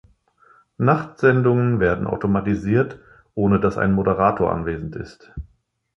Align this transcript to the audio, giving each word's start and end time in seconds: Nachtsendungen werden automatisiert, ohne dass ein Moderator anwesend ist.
Nachtsendungen 0.79 1.79
werden 1.79 2.07
automatisiert, 2.07 2.97
ohne 3.35 3.59
dass 3.59 3.77
ein 3.77 3.91
Moderator 3.91 4.51
anwesend 4.51 4.95
ist. 4.95 5.31